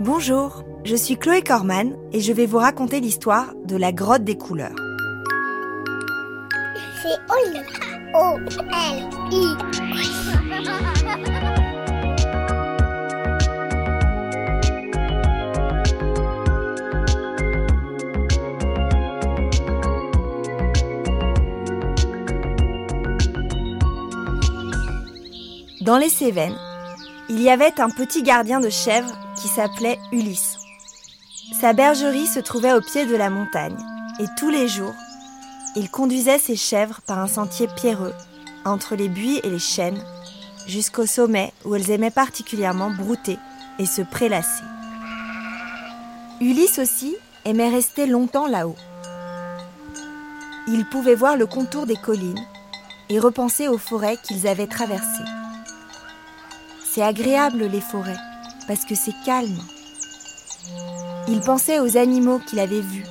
Bonjour, 0.00 0.64
je 0.84 0.96
suis 0.96 1.16
Chloé 1.16 1.42
Corman 1.42 1.96
et 2.12 2.20
je 2.20 2.32
vais 2.32 2.46
vous 2.46 2.58
raconter 2.58 2.98
l'histoire 3.00 3.54
de 3.64 3.76
la 3.76 3.92
grotte 3.92 4.24
des 4.24 4.36
couleurs. 4.36 4.74
C'est 7.02 7.18
Oli. 7.32 7.60
O-L-I. 8.14 9.78
Dans 25.82 25.96
les 25.96 26.08
Cévennes, 26.08 26.56
il 27.30 27.42
y 27.42 27.50
avait 27.50 27.78
un 27.80 27.90
petit 27.90 28.22
gardien 28.22 28.58
de 28.60 28.70
chèvres 28.70 29.12
qui 29.36 29.48
s'appelait 29.48 29.98
Ulysse. 30.12 30.56
Sa 31.60 31.72
bergerie 31.72 32.26
se 32.26 32.40
trouvait 32.40 32.72
au 32.72 32.80
pied 32.80 33.04
de 33.04 33.16
la 33.16 33.28
montagne 33.28 33.76
et 34.18 34.26
tous 34.38 34.48
les 34.48 34.66
jours, 34.66 34.94
il 35.76 35.90
conduisait 35.90 36.38
ses 36.38 36.56
chèvres 36.56 37.00
par 37.06 37.18
un 37.18 37.28
sentier 37.28 37.68
pierreux 37.76 38.14
entre 38.64 38.96
les 38.96 39.08
buis 39.08 39.40
et 39.44 39.50
les 39.50 39.58
chênes 39.58 40.02
jusqu'au 40.66 41.06
sommet 41.06 41.52
où 41.64 41.74
elles 41.74 41.90
aimaient 41.90 42.10
particulièrement 42.10 42.90
brouter 42.90 43.38
et 43.78 43.86
se 43.86 44.02
prélasser. 44.02 44.64
Ulysse 46.40 46.78
aussi 46.78 47.16
aimait 47.44 47.70
rester 47.70 48.06
longtemps 48.06 48.46
là-haut. 48.46 48.76
Il 50.66 50.86
pouvait 50.86 51.14
voir 51.14 51.36
le 51.36 51.46
contour 51.46 51.86
des 51.86 51.96
collines 51.96 52.44
et 53.08 53.18
repenser 53.18 53.68
aux 53.68 53.78
forêts 53.78 54.18
qu'ils 54.22 54.46
avaient 54.46 54.66
traversées. 54.66 55.37
C'est 56.98 57.04
agréable 57.04 57.66
les 57.66 57.80
forêts, 57.80 58.18
parce 58.66 58.84
que 58.84 58.96
c'est 58.96 59.14
calme. 59.24 59.62
Il 61.28 61.38
pensait 61.38 61.78
aux 61.78 61.96
animaux 61.96 62.40
qu'il 62.40 62.58
avait 62.58 62.80
vus, 62.80 63.04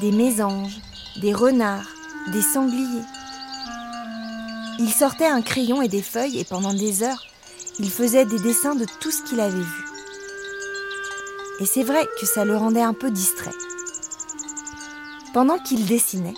des 0.00 0.12
mésanges, 0.12 0.78
des 1.20 1.34
renards, 1.34 1.88
des 2.32 2.42
sangliers. 2.42 3.02
Il 4.78 4.88
sortait 4.88 5.26
un 5.26 5.42
crayon 5.42 5.82
et 5.82 5.88
des 5.88 6.00
feuilles 6.00 6.38
et 6.38 6.44
pendant 6.44 6.72
des 6.74 7.02
heures, 7.02 7.24
il 7.80 7.90
faisait 7.90 8.24
des 8.24 8.38
dessins 8.38 8.76
de 8.76 8.86
tout 9.00 9.10
ce 9.10 9.24
qu'il 9.24 9.40
avait 9.40 9.50
vu. 9.50 9.84
Et 11.58 11.66
c'est 11.66 11.82
vrai 11.82 12.06
que 12.20 12.26
ça 12.26 12.44
le 12.44 12.56
rendait 12.56 12.82
un 12.82 12.94
peu 12.94 13.10
distrait. 13.10 13.50
Pendant 15.32 15.58
qu'il 15.58 15.86
dessinait, 15.86 16.34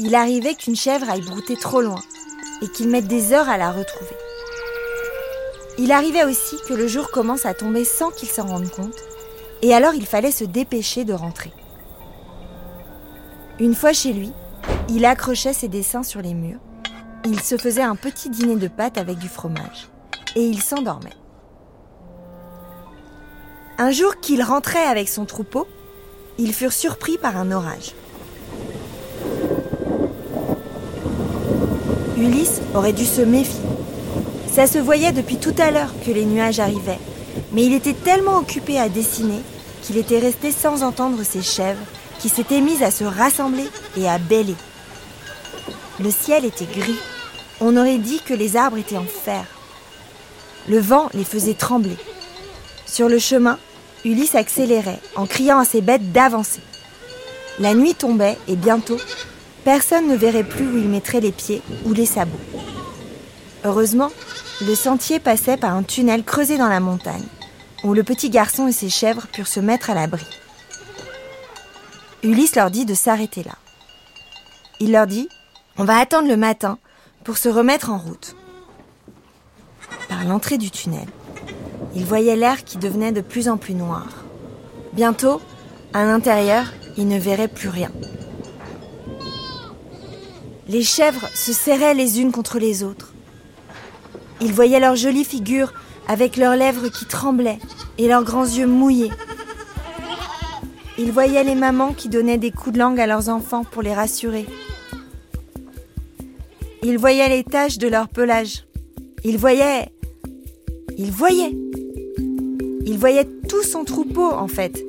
il 0.00 0.16
arrivait 0.16 0.56
qu'une 0.56 0.74
chèvre 0.74 1.08
aille 1.08 1.22
brouter 1.22 1.54
trop 1.54 1.80
loin 1.80 2.02
et 2.60 2.66
qu'il 2.66 2.88
mette 2.88 3.06
des 3.06 3.32
heures 3.32 3.48
à 3.48 3.56
la 3.56 3.70
retrouver. 3.70 4.16
Il 5.78 5.92
arrivait 5.92 6.24
aussi 6.24 6.56
que 6.68 6.74
le 6.74 6.88
jour 6.88 7.10
commence 7.10 7.46
à 7.46 7.54
tomber 7.54 7.84
sans 7.84 8.10
qu'il 8.10 8.28
s'en 8.28 8.46
rende 8.46 8.68
compte, 8.68 8.96
et 9.62 9.72
alors 9.72 9.94
il 9.94 10.06
fallait 10.06 10.32
se 10.32 10.44
dépêcher 10.44 11.04
de 11.04 11.12
rentrer. 11.12 11.52
Une 13.60 13.76
fois 13.76 13.92
chez 13.92 14.12
lui, 14.12 14.32
il 14.88 15.04
accrochait 15.04 15.52
ses 15.52 15.68
dessins 15.68 16.02
sur 16.02 16.20
les 16.20 16.34
murs, 16.34 16.58
il 17.24 17.40
se 17.40 17.56
faisait 17.56 17.82
un 17.82 17.94
petit 17.94 18.28
dîner 18.28 18.56
de 18.56 18.66
pâtes 18.66 18.98
avec 18.98 19.18
du 19.18 19.28
fromage, 19.28 19.88
et 20.34 20.42
il 20.42 20.60
s'endormait. 20.60 21.16
Un 23.78 23.92
jour 23.92 24.18
qu'il 24.20 24.42
rentrait 24.42 24.84
avec 24.84 25.08
son 25.08 25.26
troupeau, 25.26 25.68
ils 26.38 26.52
furent 26.52 26.72
surpris 26.72 27.18
par 27.18 27.36
un 27.36 27.52
orage. 27.52 27.94
Ulysse 32.16 32.60
aurait 32.74 32.92
dû 32.92 33.04
se 33.04 33.22
méfier. 33.22 33.77
Ça 34.58 34.66
se 34.66 34.78
voyait 34.78 35.12
depuis 35.12 35.36
tout 35.36 35.54
à 35.58 35.70
l'heure 35.70 35.94
que 36.04 36.10
les 36.10 36.24
nuages 36.24 36.58
arrivaient, 36.58 36.98
mais 37.52 37.64
il 37.64 37.72
était 37.74 37.92
tellement 37.92 38.38
occupé 38.38 38.76
à 38.80 38.88
dessiner 38.88 39.40
qu'il 39.82 39.96
était 39.96 40.18
resté 40.18 40.50
sans 40.50 40.82
entendre 40.82 41.22
ses 41.22 41.42
chèvres 41.42 41.86
qui 42.18 42.28
s'étaient 42.28 42.60
mises 42.60 42.82
à 42.82 42.90
se 42.90 43.04
rassembler 43.04 43.68
et 43.96 44.08
à 44.08 44.18
bêler. 44.18 44.56
Le 46.00 46.10
ciel 46.10 46.44
était 46.44 46.66
gris. 46.66 46.98
On 47.60 47.76
aurait 47.76 47.98
dit 47.98 48.20
que 48.26 48.34
les 48.34 48.56
arbres 48.56 48.78
étaient 48.78 48.96
en 48.96 49.04
fer. 49.04 49.44
Le 50.68 50.80
vent 50.80 51.08
les 51.14 51.22
faisait 51.22 51.54
trembler. 51.54 51.96
Sur 52.84 53.08
le 53.08 53.20
chemin, 53.20 53.60
Ulysse 54.04 54.34
accélérait 54.34 54.98
en 55.14 55.26
criant 55.26 55.60
à 55.60 55.64
ses 55.64 55.82
bêtes 55.82 56.10
d'avancer. 56.10 56.62
La 57.60 57.74
nuit 57.74 57.94
tombait 57.94 58.36
et 58.48 58.56
bientôt, 58.56 58.98
personne 59.62 60.08
ne 60.08 60.16
verrait 60.16 60.42
plus 60.42 60.66
où 60.66 60.78
il 60.78 60.88
mettrait 60.88 61.20
les 61.20 61.30
pieds 61.30 61.62
ou 61.84 61.92
les 61.92 62.06
sabots. 62.06 62.40
Heureusement, 63.68 64.10
le 64.62 64.74
sentier 64.74 65.20
passait 65.20 65.58
par 65.58 65.74
un 65.74 65.82
tunnel 65.82 66.24
creusé 66.24 66.56
dans 66.56 66.70
la 66.70 66.80
montagne, 66.80 67.26
où 67.84 67.92
le 67.92 68.02
petit 68.02 68.30
garçon 68.30 68.66
et 68.66 68.72
ses 68.72 68.88
chèvres 68.88 69.26
purent 69.26 69.46
se 69.46 69.60
mettre 69.60 69.90
à 69.90 69.94
l'abri. 69.94 70.24
Ulysse 72.22 72.56
leur 72.56 72.70
dit 72.70 72.86
de 72.86 72.94
s'arrêter 72.94 73.42
là. 73.42 73.56
Il 74.80 74.90
leur 74.90 75.06
dit 75.06 75.28
On 75.76 75.84
va 75.84 75.98
attendre 75.98 76.28
le 76.28 76.38
matin 76.38 76.78
pour 77.24 77.36
se 77.36 77.50
remettre 77.50 77.90
en 77.90 77.98
route. 77.98 78.36
Par 80.08 80.24
l'entrée 80.24 80.56
du 80.56 80.70
tunnel, 80.70 81.06
il 81.94 82.06
voyait 82.06 82.36
l'air 82.36 82.64
qui 82.64 82.78
devenait 82.78 83.12
de 83.12 83.20
plus 83.20 83.50
en 83.50 83.58
plus 83.58 83.74
noir. 83.74 84.06
Bientôt, 84.94 85.42
à 85.92 86.04
l'intérieur, 86.04 86.64
il 86.96 87.06
ne 87.06 87.18
verrait 87.18 87.48
plus 87.48 87.68
rien. 87.68 87.92
Les 90.68 90.82
chèvres 90.82 91.28
se 91.34 91.52
serraient 91.52 91.92
les 91.92 92.18
unes 92.22 92.32
contre 92.32 92.58
les 92.58 92.82
autres. 92.82 93.12
Il 94.40 94.52
voyait 94.52 94.80
leurs 94.80 94.96
jolies 94.96 95.24
figures 95.24 95.72
avec 96.06 96.36
leurs 96.36 96.56
lèvres 96.56 96.88
qui 96.88 97.04
tremblaient 97.04 97.58
et 97.98 98.08
leurs 98.08 98.24
grands 98.24 98.46
yeux 98.46 98.66
mouillés. 98.66 99.10
Il 100.96 101.12
voyait 101.12 101.44
les 101.44 101.54
mamans 101.54 101.92
qui 101.92 102.08
donnaient 102.08 102.38
des 102.38 102.50
coups 102.50 102.74
de 102.74 102.78
langue 102.78 103.00
à 103.00 103.06
leurs 103.06 103.28
enfants 103.28 103.64
pour 103.64 103.82
les 103.82 103.94
rassurer. 103.94 104.46
Il 106.82 106.98
voyait 106.98 107.28
les 107.28 107.44
taches 107.44 107.78
de 107.78 107.88
leur 107.88 108.08
pelage. 108.08 108.64
Il 109.24 109.38
voyait... 109.38 109.88
Il 110.96 111.10
voyait... 111.10 111.54
Il 112.86 112.98
voyait 112.98 113.28
tout 113.48 113.62
son 113.62 113.84
troupeau 113.84 114.32
en 114.32 114.48
fait, 114.48 114.82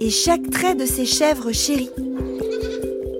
et 0.00 0.10
chaque 0.10 0.50
trait 0.50 0.74
de 0.74 0.84
ses 0.84 1.06
chèvres 1.06 1.52
chéries. 1.52 1.90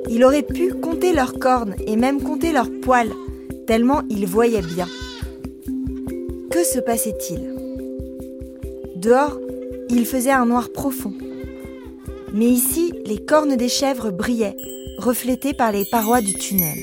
Il 0.09 0.25
aurait 0.25 0.43
pu 0.43 0.75
compter 0.75 1.13
leurs 1.13 1.39
cornes 1.39 1.77
et 1.87 1.97
même 1.97 2.21
compter 2.21 2.53
leurs 2.53 2.71
poils, 2.83 3.13
tellement 3.67 4.03
il 4.11 4.27
voyait 4.27 4.61
bien. 4.61 4.89
Se 6.65 6.79
passait-il 6.79 7.55
Dehors, 8.97 9.39
il 9.91 10.07
faisait 10.07 10.31
un 10.31 10.47
noir 10.47 10.73
profond. 10.73 11.13
Mais 12.33 12.47
ici, 12.47 12.93
les 13.05 13.19
cornes 13.19 13.57
des 13.57 13.69
chèvres 13.69 14.11
brillaient, 14.11 14.57
reflétées 14.97 15.53
par 15.53 15.73
les 15.73 15.85
parois 15.85 16.23
du 16.23 16.33
tunnel. 16.33 16.79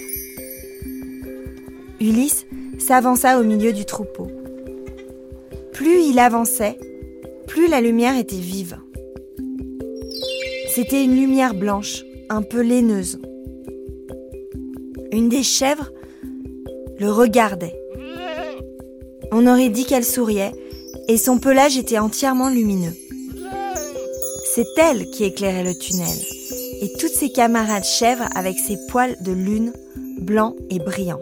Ulysse 1.99 2.45
s'avança 2.77 3.39
au 3.39 3.43
milieu 3.43 3.73
du 3.73 3.83
troupeau. 3.83 4.27
Plus 5.73 6.03
il 6.03 6.19
avançait, 6.19 6.77
plus 7.47 7.67
la 7.67 7.81
lumière 7.81 8.17
était 8.17 8.35
vive. 8.35 8.77
C'était 10.69 11.03
une 11.03 11.15
lumière 11.15 11.55
blanche, 11.55 12.03
un 12.29 12.43
peu 12.43 12.61
laineuse. 12.61 13.19
Une 15.11 15.27
des 15.27 15.43
chèvres 15.43 15.91
le 16.99 17.11
regardait. 17.11 17.80
On 19.31 19.47
aurait 19.47 19.69
dit 19.69 19.85
qu'elle 19.85 20.05
souriait, 20.05 20.51
et 21.07 21.17
son 21.17 21.39
pelage 21.39 21.77
était 21.77 21.99
entièrement 21.99 22.49
lumineux. 22.49 22.93
C'est 24.53 24.67
elle 24.77 25.09
qui 25.11 25.23
éclairait 25.23 25.63
le 25.63 25.73
tunnel, 25.73 26.17
et 26.81 26.91
toutes 26.99 27.13
ses 27.13 27.31
camarades 27.31 27.85
chèvres 27.85 28.27
avec 28.35 28.57
ses 28.59 28.77
poils 28.89 29.15
de 29.21 29.31
lune, 29.31 29.71
blancs 30.19 30.55
et 30.69 30.79
brillants. 30.79 31.21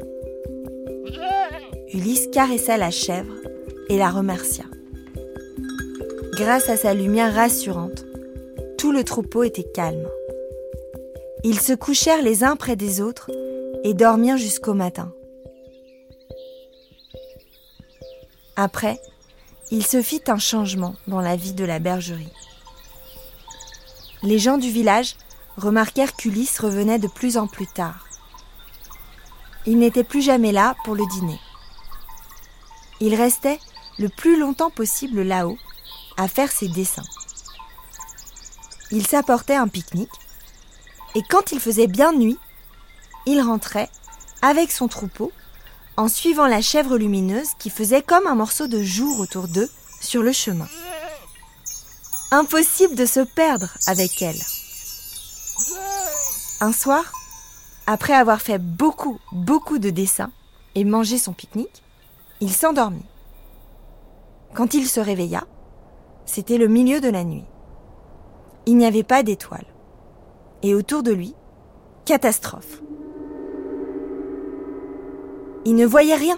Ulysse 1.93 2.27
caressa 2.31 2.77
la 2.77 2.91
chèvre 2.91 3.33
et 3.89 3.97
la 3.97 4.09
remercia. 4.09 4.65
Grâce 6.33 6.69
à 6.69 6.77
sa 6.77 6.93
lumière 6.93 7.33
rassurante, 7.33 8.05
tout 8.77 8.91
le 8.91 9.03
troupeau 9.03 9.43
était 9.43 9.63
calme. 9.63 10.07
Ils 11.43 11.59
se 11.59 11.73
couchèrent 11.73 12.21
les 12.21 12.43
uns 12.43 12.55
près 12.55 12.75
des 12.75 13.01
autres 13.01 13.29
et 13.83 13.93
dormirent 13.93 14.37
jusqu'au 14.37 14.73
matin. 14.73 15.13
Après, 18.61 18.99
il 19.71 19.85
se 19.85 20.01
fit 20.01 20.21
un 20.27 20.37
changement 20.37 20.93
dans 21.07 21.21
la 21.21 21.37
vie 21.37 21.53
de 21.53 21.63
la 21.63 21.79
bergerie. 21.79 22.33
Les 24.21 24.37
gens 24.37 24.57
du 24.57 24.69
village 24.69 25.15
remarquèrent 25.55 26.13
qu'Ulysse 26.13 26.59
revenait 26.59 26.99
de 26.99 27.07
plus 27.07 27.37
en 27.37 27.47
plus 27.47 27.67
tard. 27.67 28.05
Il 29.65 29.79
n'était 29.79 30.03
plus 30.03 30.21
jamais 30.21 30.51
là 30.51 30.75
pour 30.83 30.95
le 30.95 31.05
dîner. 31.07 31.39
Il 32.99 33.15
restait 33.15 33.61
le 33.97 34.09
plus 34.09 34.37
longtemps 34.37 34.71
possible 34.71 35.21
là-haut 35.21 35.57
à 36.17 36.27
faire 36.27 36.51
ses 36.51 36.67
dessins. 36.67 37.07
Il 38.91 39.07
s'apportait 39.07 39.55
un 39.55 39.69
pique-nique 39.69 40.19
et 41.15 41.21
quand 41.29 41.53
il 41.53 41.61
faisait 41.61 41.87
bien 41.87 42.11
nuit, 42.11 42.37
il 43.25 43.39
rentrait 43.39 43.89
avec 44.41 44.69
son 44.69 44.89
troupeau 44.89 45.31
en 45.99 46.07
suivant 46.07 46.47
la 46.47 46.61
chèvre 46.61 46.97
lumineuse 46.97 47.55
qui 47.59 47.69
faisait 47.69 48.01
comme 48.01 48.25
un 48.25 48.35
morceau 48.35 48.67
de 48.67 48.81
jour 48.81 49.19
autour 49.19 49.49
d'eux 49.49 49.69
sur 49.99 50.23
le 50.23 50.31
chemin. 50.31 50.69
Impossible 52.31 52.95
de 52.95 53.05
se 53.05 53.19
perdre 53.19 53.75
avec 53.85 54.21
elle. 54.21 54.39
Un 56.61 56.71
soir, 56.71 57.11
après 57.85 58.13
avoir 58.13 58.39
fait 58.39 58.59
beaucoup, 58.59 59.19
beaucoup 59.33 59.77
de 59.77 59.89
dessins 59.89 60.31
et 60.73 60.85
mangé 60.85 61.17
son 61.17 61.33
pique-nique, 61.33 61.83
il 62.39 62.53
s'endormit. 62.53 63.05
Quand 64.53 64.73
il 64.73 64.87
se 64.87 65.01
réveilla, 65.01 65.47
c'était 66.25 66.57
le 66.57 66.69
milieu 66.69 67.01
de 67.01 67.09
la 67.09 67.25
nuit. 67.25 67.45
Il 68.67 68.77
n'y 68.77 68.85
avait 68.85 69.03
pas 69.03 69.21
d'étoiles. 69.21 69.67
Et 70.63 70.73
autour 70.73 71.03
de 71.03 71.11
lui, 71.11 71.35
catastrophe. 72.05 72.81
Il 75.65 75.75
ne 75.75 75.85
voyait 75.85 76.15
rien. 76.15 76.37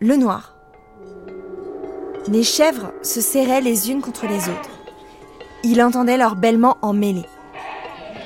Le 0.00 0.16
noir. 0.16 0.54
Les 2.28 2.42
chèvres 2.42 2.92
se 3.02 3.20
serraient 3.20 3.60
les 3.60 3.90
unes 3.90 4.02
contre 4.02 4.26
les 4.26 4.48
autres. 4.48 4.70
Il 5.62 5.80
entendait 5.80 6.16
leur 6.16 6.34
bêlement 6.34 6.76
mêlée. 6.92 7.26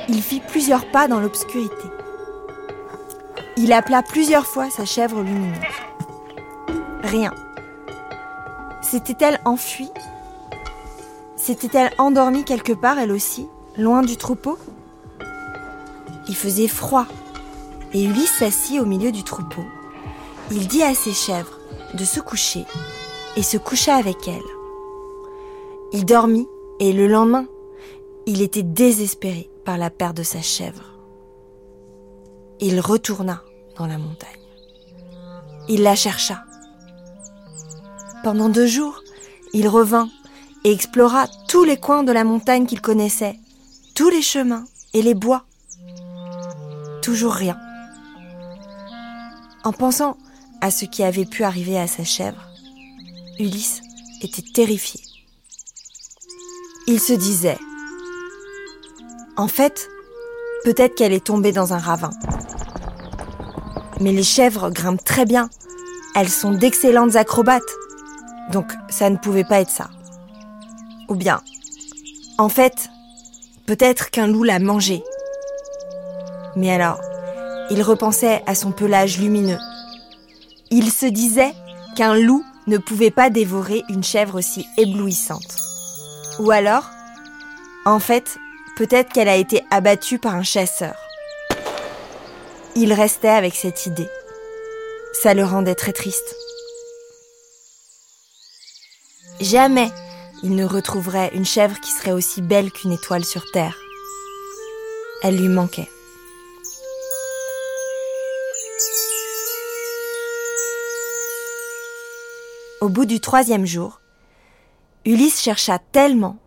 Il 0.08 0.22
fit 0.22 0.40
plusieurs 0.40 0.90
pas 0.90 1.06
dans 1.06 1.20
l'obscurité. 1.20 1.74
Il 3.56 3.72
appela 3.72 4.02
plusieurs 4.02 4.46
fois 4.46 4.70
sa 4.70 4.84
chèvre 4.84 5.22
lumineuse. 5.22 5.58
Rien. 7.02 7.32
S'était-elle 8.80 9.40
enfuie? 9.44 9.90
S'était-elle 11.36 11.92
endormie 11.98 12.44
quelque 12.44 12.72
part 12.72 12.98
elle 12.98 13.12
aussi, 13.12 13.46
loin 13.76 14.02
du 14.02 14.16
troupeau? 14.16 14.58
Il 16.26 16.34
faisait 16.36 16.68
froid 16.68 17.06
et 17.92 18.04
Ulysse 18.04 18.38
s'assit 18.38 18.80
au 18.80 18.86
milieu 18.86 19.12
du 19.12 19.24
troupeau. 19.24 19.64
Il 20.50 20.68
dit 20.68 20.82
à 20.82 20.94
ses 20.94 21.12
chèvres 21.12 21.58
de 21.94 22.04
se 22.04 22.20
coucher 22.20 22.64
et 23.36 23.42
se 23.42 23.56
coucha 23.56 23.96
avec 23.96 24.28
elles. 24.28 24.40
Il 25.92 26.04
dormit 26.04 26.46
et 26.78 26.92
le 26.92 27.06
lendemain, 27.06 27.46
il 28.26 28.42
était 28.42 28.62
désespéré 28.62 29.50
par 29.64 29.78
la 29.78 29.90
perte 29.90 30.16
de 30.16 30.22
sa 30.22 30.40
chèvre. 30.40 30.84
Il 32.60 32.80
retourna 32.80 33.42
dans 33.76 33.86
la 33.86 33.98
montagne. 33.98 34.28
Il 35.68 35.82
la 35.82 35.94
chercha. 35.94 36.44
Pendant 38.22 38.48
deux 38.48 38.66
jours, 38.66 39.02
il 39.52 39.68
revint 39.68 40.08
et 40.64 40.72
explora 40.72 41.26
tous 41.48 41.64
les 41.64 41.76
coins 41.76 42.02
de 42.02 42.12
la 42.12 42.24
montagne 42.24 42.66
qu'il 42.66 42.80
connaissait, 42.80 43.38
tous 43.94 44.10
les 44.10 44.22
chemins 44.22 44.64
et 44.92 45.02
les 45.02 45.14
bois. 45.14 45.44
Toujours 47.02 47.32
rien. 47.32 47.56
En 49.62 49.72
pensant 49.72 50.16
à 50.62 50.70
ce 50.70 50.86
qui 50.86 51.02
avait 51.02 51.26
pu 51.26 51.44
arriver 51.44 51.78
à 51.78 51.86
sa 51.86 52.02
chèvre, 52.02 52.46
Ulysse 53.38 53.82
était 54.22 54.44
terrifié. 54.54 55.00
Il 56.86 56.98
se 56.98 57.12
disait, 57.12 57.58
en 59.36 59.48
fait, 59.48 59.88
peut-être 60.64 60.94
qu'elle 60.94 61.12
est 61.12 61.26
tombée 61.26 61.52
dans 61.52 61.74
un 61.74 61.78
ravin. 61.78 62.10
Mais 64.00 64.12
les 64.12 64.22
chèvres 64.22 64.70
grimpent 64.70 65.04
très 65.04 65.26
bien. 65.26 65.50
Elles 66.14 66.30
sont 66.30 66.52
d'excellentes 66.52 67.16
acrobates. 67.16 67.62
Donc 68.52 68.72
ça 68.88 69.10
ne 69.10 69.16
pouvait 69.16 69.44
pas 69.44 69.60
être 69.60 69.70
ça. 69.70 69.90
Ou 71.08 71.16
bien, 71.16 71.42
en 72.38 72.48
fait, 72.48 72.88
peut-être 73.66 74.10
qu'un 74.10 74.26
loup 74.26 74.42
l'a 74.42 74.58
mangée. 74.58 75.04
Mais 76.56 76.72
alors, 76.72 77.00
il 77.70 77.82
repensait 77.82 78.42
à 78.46 78.54
son 78.54 78.72
pelage 78.72 79.18
lumineux. 79.18 79.58
Il 80.70 80.90
se 80.90 81.06
disait 81.06 81.54
qu'un 81.96 82.14
loup 82.14 82.44
ne 82.66 82.78
pouvait 82.78 83.10
pas 83.10 83.30
dévorer 83.30 83.82
une 83.88 84.04
chèvre 84.04 84.36
aussi 84.38 84.66
éblouissante. 84.76 85.56
Ou 86.38 86.50
alors, 86.50 86.84
en 87.84 87.98
fait, 87.98 88.38
peut-être 88.76 89.12
qu'elle 89.12 89.28
a 89.28 89.36
été 89.36 89.62
abattue 89.70 90.18
par 90.18 90.34
un 90.34 90.42
chasseur. 90.42 90.94
Il 92.76 92.92
restait 92.92 93.28
avec 93.28 93.54
cette 93.54 93.86
idée. 93.86 94.08
Ça 95.12 95.34
le 95.34 95.44
rendait 95.44 95.74
très 95.74 95.92
triste. 95.92 96.36
Jamais 99.40 99.90
il 100.42 100.54
ne 100.54 100.64
retrouverait 100.64 101.30
une 101.34 101.44
chèvre 101.44 101.78
qui 101.80 101.90
serait 101.90 102.12
aussi 102.12 102.40
belle 102.40 102.70
qu'une 102.70 102.92
étoile 102.92 103.24
sur 103.24 103.42
Terre. 103.52 103.76
Elle 105.22 105.36
lui 105.36 105.48
manquait. 105.48 105.88
Au 112.80 112.88
bout 112.88 113.04
du 113.04 113.20
troisième 113.20 113.66
jour, 113.66 114.00
Ulysse 115.04 115.42
chercha 115.42 115.78
tellement, 115.78 116.38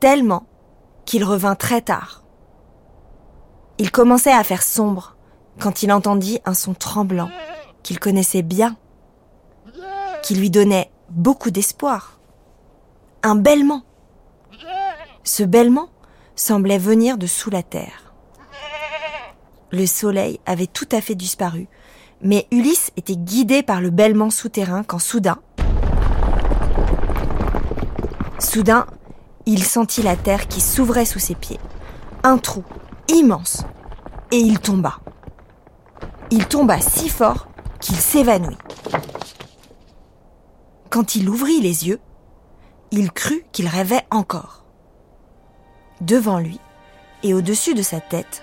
tellement, 0.00 0.46
qu'il 1.04 1.24
revint 1.24 1.56
très 1.56 1.82
tard. 1.82 2.22
Il 3.76 3.90
commençait 3.90 4.32
à 4.32 4.42
faire 4.44 4.62
sombre 4.62 5.16
quand 5.60 5.82
il 5.82 5.92
entendit 5.92 6.40
un 6.46 6.54
son 6.54 6.72
tremblant 6.72 7.28
qu'il 7.82 8.00
connaissait 8.00 8.40
bien, 8.40 8.78
qui 10.22 10.34
lui 10.34 10.48
donnait 10.48 10.90
beaucoup 11.10 11.50
d'espoir. 11.50 12.18
Un 13.22 13.34
bêlement. 13.34 13.82
Ce 15.22 15.42
bêlement 15.42 15.90
semblait 16.34 16.78
venir 16.78 17.18
de 17.18 17.26
sous 17.26 17.50
la 17.50 17.62
terre. 17.62 18.14
Le 19.70 19.84
soleil 19.84 20.40
avait 20.46 20.66
tout 20.66 20.88
à 20.92 21.02
fait 21.02 21.14
disparu, 21.14 21.68
mais 22.22 22.46
Ulysse 22.50 22.90
était 22.96 23.16
guidé 23.16 23.62
par 23.62 23.82
le 23.82 23.90
bêlement 23.90 24.30
souterrain 24.30 24.82
quand 24.82 24.98
soudain, 24.98 25.40
soudain, 28.44 28.86
il 29.46 29.64
sentit 29.64 30.02
la 30.02 30.16
terre 30.16 30.48
qui 30.48 30.60
s'ouvrait 30.60 31.04
sous 31.04 31.18
ses 31.18 31.34
pieds. 31.34 31.60
Un 32.22 32.38
trou 32.38 32.64
immense. 33.08 33.64
Et 34.30 34.38
il 34.38 34.58
tomba. 34.58 34.98
Il 36.30 36.46
tomba 36.46 36.80
si 36.80 37.08
fort 37.08 37.48
qu'il 37.80 37.96
s'évanouit. 37.96 38.56
Quand 40.90 41.14
il 41.14 41.28
ouvrit 41.28 41.60
les 41.60 41.88
yeux, 41.88 42.00
il 42.90 43.12
crut 43.12 43.44
qu'il 43.52 43.66
rêvait 43.66 44.06
encore. 44.10 44.64
Devant 46.00 46.38
lui, 46.38 46.60
et 47.22 47.34
au-dessus 47.34 47.74
de 47.74 47.82
sa 47.82 48.00
tête, 48.00 48.42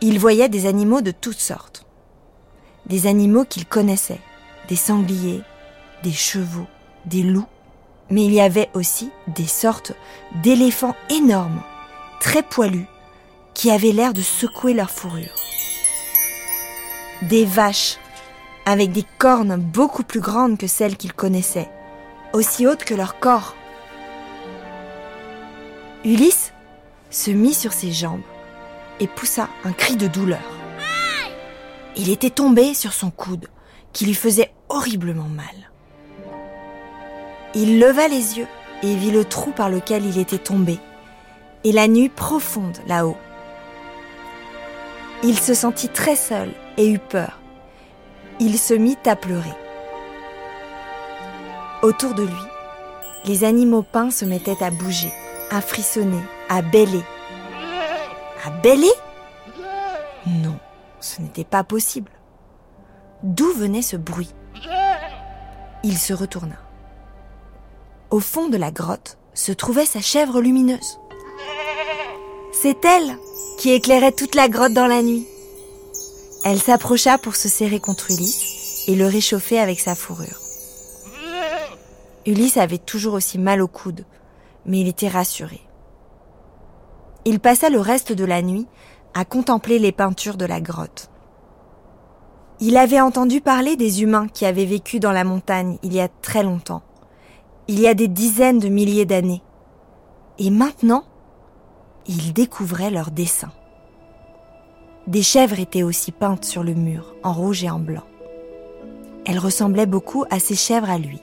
il 0.00 0.18
voyait 0.18 0.48
des 0.48 0.66
animaux 0.66 1.00
de 1.00 1.12
toutes 1.12 1.40
sortes. 1.40 1.86
Des 2.86 3.06
animaux 3.06 3.44
qu'il 3.44 3.66
connaissait, 3.66 4.20
des 4.68 4.76
sangliers, 4.76 5.42
des 6.02 6.12
chevaux, 6.12 6.66
des 7.06 7.22
loups, 7.22 7.46
mais 8.12 8.26
il 8.26 8.34
y 8.34 8.42
avait 8.42 8.68
aussi 8.74 9.10
des 9.26 9.46
sortes 9.46 9.92
d'éléphants 10.42 10.94
énormes, 11.08 11.62
très 12.20 12.42
poilus, 12.42 12.86
qui 13.54 13.70
avaient 13.70 13.92
l'air 13.92 14.12
de 14.12 14.20
secouer 14.20 14.74
leur 14.74 14.90
fourrure. 14.90 15.34
Des 17.22 17.46
vaches, 17.46 17.96
avec 18.66 18.92
des 18.92 19.06
cornes 19.16 19.56
beaucoup 19.56 20.02
plus 20.02 20.20
grandes 20.20 20.58
que 20.58 20.66
celles 20.66 20.98
qu'il 20.98 21.14
connaissait, 21.14 21.70
aussi 22.34 22.66
hautes 22.66 22.84
que 22.84 22.94
leur 22.94 23.18
corps. 23.18 23.54
Ulysse 26.04 26.52
se 27.08 27.30
mit 27.30 27.54
sur 27.54 27.72
ses 27.72 27.92
jambes 27.92 28.20
et 29.00 29.06
poussa 29.06 29.48
un 29.64 29.72
cri 29.72 29.96
de 29.96 30.06
douleur. 30.06 30.40
Il 31.96 32.10
était 32.10 32.28
tombé 32.28 32.74
sur 32.74 32.92
son 32.92 33.10
coude, 33.10 33.48
qui 33.94 34.04
lui 34.04 34.14
faisait 34.14 34.52
horriblement 34.68 35.28
mal. 35.28 35.71
Il 37.54 37.78
leva 37.78 38.08
les 38.08 38.38
yeux 38.38 38.48
et 38.82 38.94
vit 38.94 39.10
le 39.10 39.24
trou 39.24 39.50
par 39.50 39.68
lequel 39.68 40.04
il 40.06 40.18
était 40.18 40.38
tombé, 40.38 40.78
et 41.64 41.72
la 41.72 41.86
nuit 41.86 42.08
profonde 42.08 42.78
là-haut. 42.86 43.16
Il 45.22 45.38
se 45.38 45.54
sentit 45.54 45.88
très 45.88 46.16
seul 46.16 46.50
et 46.76 46.90
eut 46.90 46.98
peur. 46.98 47.38
Il 48.40 48.58
se 48.58 48.74
mit 48.74 48.98
à 49.06 49.14
pleurer. 49.14 49.54
Autour 51.82 52.14
de 52.14 52.22
lui, 52.22 52.32
les 53.24 53.44
animaux 53.44 53.82
peints 53.82 54.10
se 54.10 54.24
mettaient 54.24 54.64
à 54.64 54.70
bouger, 54.70 55.12
à 55.50 55.60
frissonner, 55.60 56.22
à 56.48 56.62
bêler. 56.62 57.04
À 58.44 58.50
bêler? 58.50 58.90
Non, 60.26 60.58
ce 61.00 61.20
n'était 61.20 61.44
pas 61.44 61.62
possible. 61.62 62.10
D'où 63.22 63.52
venait 63.52 63.82
ce 63.82 63.96
bruit? 63.96 64.34
Il 65.84 65.98
se 65.98 66.12
retourna. 66.12 66.56
Au 68.12 68.20
fond 68.20 68.50
de 68.50 68.58
la 68.58 68.70
grotte 68.70 69.16
se 69.32 69.52
trouvait 69.52 69.86
sa 69.86 70.02
chèvre 70.02 70.42
lumineuse. 70.42 71.00
C'est 72.52 72.84
elle 72.84 73.16
qui 73.56 73.70
éclairait 73.70 74.12
toute 74.12 74.34
la 74.34 74.50
grotte 74.50 74.74
dans 74.74 74.86
la 74.86 75.02
nuit. 75.02 75.26
Elle 76.44 76.60
s'approcha 76.60 77.16
pour 77.16 77.36
se 77.36 77.48
serrer 77.48 77.80
contre 77.80 78.10
Ulysse 78.10 78.86
et 78.86 78.96
le 78.96 79.06
réchauffer 79.06 79.58
avec 79.58 79.80
sa 79.80 79.94
fourrure. 79.94 80.42
Ulysse 82.26 82.58
avait 82.58 82.76
toujours 82.76 83.14
aussi 83.14 83.38
mal 83.38 83.62
au 83.62 83.66
coude, 83.66 84.04
mais 84.66 84.80
il 84.80 84.88
était 84.88 85.08
rassuré. 85.08 85.62
Il 87.24 87.40
passa 87.40 87.70
le 87.70 87.80
reste 87.80 88.12
de 88.12 88.26
la 88.26 88.42
nuit 88.42 88.66
à 89.14 89.24
contempler 89.24 89.78
les 89.78 89.92
peintures 89.92 90.36
de 90.36 90.44
la 90.44 90.60
grotte. 90.60 91.08
Il 92.60 92.76
avait 92.76 93.00
entendu 93.00 93.40
parler 93.40 93.76
des 93.76 94.02
humains 94.02 94.28
qui 94.28 94.44
avaient 94.44 94.66
vécu 94.66 95.00
dans 95.00 95.12
la 95.12 95.24
montagne 95.24 95.78
il 95.82 95.94
y 95.94 96.00
a 96.00 96.08
très 96.08 96.42
longtemps 96.42 96.82
il 97.68 97.80
y 97.80 97.86
a 97.86 97.94
des 97.94 98.08
dizaines 98.08 98.58
de 98.58 98.68
milliers 98.68 99.04
d'années. 99.04 99.42
Et 100.38 100.50
maintenant, 100.50 101.04
il 102.06 102.32
découvrait 102.32 102.90
leurs 102.90 103.10
dessins. 103.10 103.52
Des 105.06 105.22
chèvres 105.22 105.60
étaient 105.60 105.82
aussi 105.82 106.12
peintes 106.12 106.44
sur 106.44 106.62
le 106.62 106.74
mur, 106.74 107.14
en 107.22 107.32
rouge 107.32 107.64
et 107.64 107.70
en 107.70 107.78
blanc. 107.78 108.04
Elles 109.24 109.38
ressemblaient 109.38 109.86
beaucoup 109.86 110.24
à 110.30 110.38
ses 110.38 110.54
chèvres 110.54 110.90
à 110.90 110.98
lui. 110.98 111.20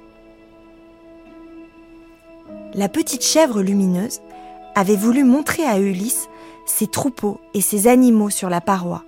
La 2.74 2.88
petite 2.88 3.24
chèvre 3.24 3.62
lumineuse 3.62 4.22
avait 4.76 4.96
voulu 4.96 5.24
montrer 5.24 5.64
à 5.64 5.80
Ulysse 5.80 6.30
ses 6.66 6.88
troupeaux 6.88 7.40
et 7.54 7.62
ses 7.62 7.88
animaux 7.88 8.30
sur 8.30 8.50
la 8.50 8.62
paroi. 8.62 9.04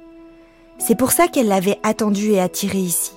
C'est 0.80 0.96
pour 0.96 1.12
ça 1.12 1.28
qu'elle 1.28 1.48
l'avait 1.48 1.80
attendu 1.84 2.32
et 2.32 2.42
attiré 2.42 2.80
ici. 2.80 3.14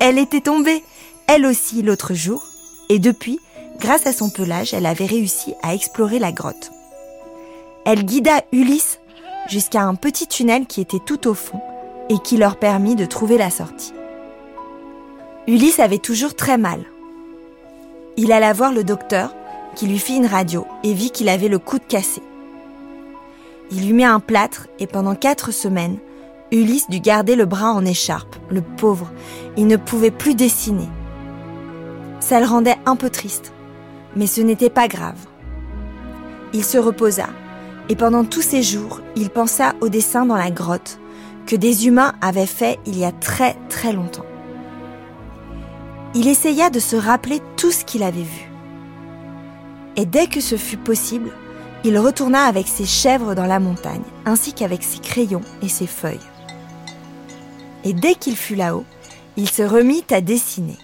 Elle 0.00 0.18
était 0.18 0.40
tombée, 0.40 0.82
elle 1.28 1.46
aussi, 1.46 1.82
l'autre 1.82 2.14
jour, 2.14 2.42
et 2.88 2.98
depuis, 2.98 3.40
grâce 3.78 4.06
à 4.06 4.12
son 4.12 4.30
pelage, 4.30 4.74
elle 4.74 4.86
avait 4.86 5.06
réussi 5.06 5.54
à 5.62 5.74
explorer 5.74 6.18
la 6.18 6.32
grotte. 6.32 6.70
Elle 7.84 8.04
guida 8.04 8.42
Ulysse 8.52 9.00
jusqu'à 9.48 9.82
un 9.82 9.94
petit 9.94 10.26
tunnel 10.26 10.66
qui 10.66 10.80
était 10.80 11.00
tout 11.04 11.28
au 11.28 11.34
fond 11.34 11.60
et 12.08 12.18
qui 12.18 12.36
leur 12.36 12.56
permit 12.56 12.96
de 12.96 13.06
trouver 13.06 13.38
la 13.38 13.50
sortie. 13.50 13.92
Ulysse 15.46 15.78
avait 15.78 15.98
toujours 15.98 16.34
très 16.34 16.58
mal. 16.58 16.84
Il 18.16 18.32
alla 18.32 18.52
voir 18.52 18.72
le 18.72 18.82
docteur 18.82 19.34
qui 19.76 19.86
lui 19.86 19.98
fit 19.98 20.16
une 20.16 20.26
radio 20.26 20.66
et 20.82 20.94
vit 20.94 21.10
qu'il 21.10 21.28
avait 21.28 21.48
le 21.48 21.58
coude 21.58 21.86
cassé. 21.86 22.22
Il 23.70 23.86
lui 23.86 23.92
mit 23.92 24.04
un 24.04 24.20
plâtre 24.20 24.68
et 24.78 24.86
pendant 24.86 25.14
quatre 25.14 25.52
semaines, 25.52 25.98
Ulysse 26.52 26.88
dut 26.88 27.00
garder 27.00 27.36
le 27.36 27.44
bras 27.44 27.72
en 27.72 27.84
écharpe, 27.84 28.36
le 28.48 28.62
pauvre. 28.62 29.10
Il 29.56 29.66
ne 29.66 29.76
pouvait 29.76 30.12
plus 30.12 30.34
dessiner. 30.34 30.88
Ça 32.26 32.40
le 32.40 32.46
rendait 32.46 32.76
un 32.86 32.96
peu 32.96 33.10
triste, 33.10 33.52
mais 34.16 34.26
ce 34.26 34.40
n'était 34.40 34.70
pas 34.70 34.88
grave. 34.88 35.18
Il 36.52 36.64
se 36.64 36.78
reposa, 36.78 37.28
et 37.88 37.94
pendant 37.94 38.24
tous 38.24 38.42
ces 38.42 38.62
jours, 38.62 39.00
il 39.14 39.30
pensa 39.30 39.74
au 39.80 39.88
dessin 39.88 40.26
dans 40.26 40.36
la 40.36 40.50
grotte 40.50 40.98
que 41.46 41.54
des 41.54 41.86
humains 41.86 42.14
avaient 42.20 42.46
fait 42.46 42.78
il 42.86 42.98
y 42.98 43.04
a 43.04 43.12
très 43.12 43.54
très 43.68 43.92
longtemps. 43.92 44.26
Il 46.14 46.26
essaya 46.26 46.70
de 46.70 46.80
se 46.80 46.96
rappeler 46.96 47.40
tout 47.56 47.70
ce 47.70 47.84
qu'il 47.84 48.02
avait 48.02 48.22
vu. 48.22 48.50
Et 49.96 50.06
dès 50.06 50.26
que 50.26 50.40
ce 50.40 50.56
fut 50.56 50.78
possible, 50.78 51.30
il 51.84 51.98
retourna 51.98 52.44
avec 52.44 52.66
ses 52.66 52.86
chèvres 52.86 53.34
dans 53.34 53.46
la 53.46 53.60
montagne, 53.60 54.02
ainsi 54.24 54.52
qu'avec 54.52 54.82
ses 54.82 54.98
crayons 54.98 55.42
et 55.62 55.68
ses 55.68 55.86
feuilles 55.86 56.18
et 57.86 57.92
dès 57.92 58.16
qu'il 58.16 58.36
fut 58.36 58.56
là-haut, 58.56 58.84
il 59.36 59.48
se 59.48 59.62
remit 59.62 60.04
à 60.10 60.20
dessiner. 60.20 60.76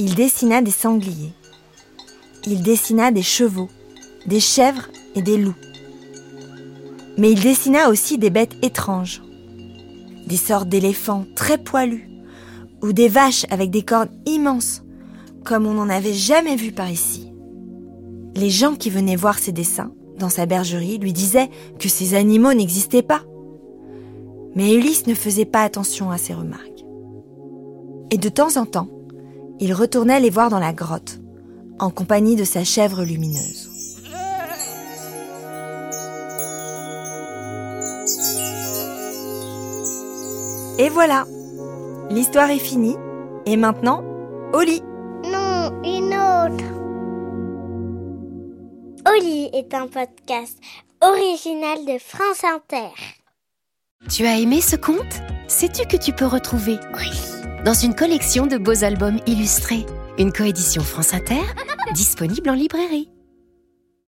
Il 0.00 0.14
dessina 0.14 0.62
des 0.62 0.70
sangliers. 0.70 1.34
Il 2.46 2.62
dessina 2.62 3.12
des 3.12 3.22
chevaux, 3.22 3.68
des 4.26 4.40
chèvres 4.40 4.88
et 5.14 5.20
des 5.20 5.36
loups. 5.36 5.54
Mais 7.18 7.30
il 7.30 7.40
dessina 7.40 7.90
aussi 7.90 8.16
des 8.16 8.30
bêtes 8.30 8.56
étranges, 8.62 9.22
des 10.26 10.38
sortes 10.38 10.70
d'éléphants 10.70 11.26
très 11.36 11.58
poilus, 11.58 12.08
ou 12.82 12.94
des 12.94 13.08
vaches 13.08 13.44
avec 13.50 13.70
des 13.70 13.82
cornes 13.82 14.08
immenses, 14.24 14.82
comme 15.44 15.66
on 15.66 15.74
n'en 15.74 15.90
avait 15.90 16.14
jamais 16.14 16.56
vu 16.56 16.72
par 16.72 16.90
ici. 16.90 17.30
Les 18.34 18.48
gens 18.48 18.76
qui 18.76 18.88
venaient 18.88 19.16
voir 19.16 19.38
ses 19.38 19.52
dessins 19.52 19.92
dans 20.18 20.30
sa 20.30 20.46
bergerie 20.46 20.96
lui 20.96 21.12
disaient 21.12 21.50
que 21.78 21.90
ces 21.90 22.14
animaux 22.14 22.54
n'existaient 22.54 23.02
pas 23.02 23.22
mais 24.54 24.74
Ulysse 24.74 25.06
ne 25.06 25.14
faisait 25.14 25.44
pas 25.44 25.62
attention 25.62 26.10
à 26.10 26.18
ces 26.18 26.34
remarques. 26.34 26.84
Et 28.10 28.18
de 28.18 28.28
temps 28.28 28.56
en 28.56 28.66
temps, 28.66 28.88
il 29.60 29.74
retournait 29.74 30.20
les 30.20 30.30
voir 30.30 30.48
dans 30.48 30.58
la 30.58 30.72
grotte, 30.72 31.20
en 31.78 31.90
compagnie 31.90 32.34
de 32.34 32.44
sa 32.44 32.64
chèvre 32.64 33.04
lumineuse. 33.04 33.68
Et 40.78 40.88
voilà, 40.88 41.26
l'histoire 42.08 42.50
est 42.50 42.58
finie, 42.58 42.96
et 43.44 43.56
maintenant, 43.56 44.02
au 44.54 44.60
lit. 44.60 44.82
Non, 45.24 45.82
une 45.84 46.14
autre. 46.14 46.64
Oli 49.14 49.50
est 49.52 49.74
un 49.74 49.86
podcast 49.88 50.58
original 51.02 51.84
de 51.86 51.98
France 51.98 52.44
Inter. 52.44 52.88
Tu 54.08 54.26
as 54.26 54.38
aimé 54.38 54.62
ce 54.62 54.76
conte? 54.76 55.20
Sais-tu 55.48 55.86
que 55.86 55.98
tu 55.98 56.12
peux 56.12 56.26
retrouver? 56.26 56.78
Oui. 56.96 57.39
Dans 57.64 57.74
une 57.74 57.94
collection 57.94 58.46
de 58.46 58.56
beaux 58.56 58.84
albums 58.84 59.20
illustrés, 59.26 59.84
une 60.18 60.32
coédition 60.32 60.82
France 60.82 61.12
Inter, 61.12 61.42
disponible 61.94 62.48
en 62.48 62.54
librairie. 62.54 63.10